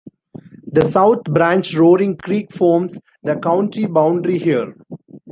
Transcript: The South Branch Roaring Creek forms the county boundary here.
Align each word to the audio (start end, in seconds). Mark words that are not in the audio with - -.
The 0.65 0.83
South 0.89 1.25
Branch 1.25 1.75
Roaring 1.75 2.17
Creek 2.17 2.51
forms 2.51 2.97
the 3.21 3.35
county 3.35 3.85
boundary 3.85 4.39
here. 4.39 4.73